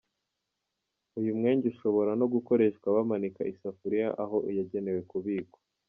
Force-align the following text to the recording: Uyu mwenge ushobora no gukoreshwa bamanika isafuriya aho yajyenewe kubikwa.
Uyu 1.19 1.31
mwenge 1.39 1.65
ushobora 1.73 2.11
no 2.19 2.25
gukoreshwa 2.33 2.87
bamanika 2.95 3.41
isafuriya 3.53 4.07
aho 4.23 4.37
yajyenewe 4.57 5.01
kubikwa. 5.11 5.59